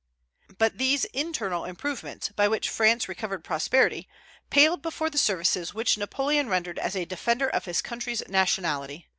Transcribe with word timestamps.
But 0.57 0.79
these 0.79 1.05
internal 1.13 1.63
improvements, 1.63 2.29
by 2.29 2.47
which 2.47 2.69
France 2.71 3.07
recovered 3.07 3.43
prosperity, 3.43 4.07
paled 4.49 4.81
before 4.81 5.11
the 5.11 5.19
services 5.19 5.75
which 5.75 5.95
Napoleon 5.95 6.49
rendered 6.49 6.79
as 6.79 6.95
a 6.95 7.05
defender 7.05 7.47
of 7.47 7.65
his 7.65 7.83
country's 7.83 8.27
nationality. 8.27 9.05